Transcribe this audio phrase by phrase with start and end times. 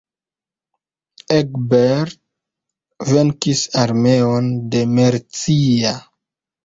[1.35, 2.17] Egbert
[3.11, 5.97] venkis armeon de Mercia.